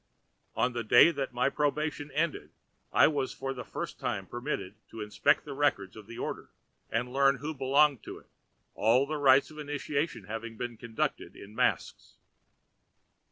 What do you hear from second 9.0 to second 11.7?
the rites of initiation having been conducted in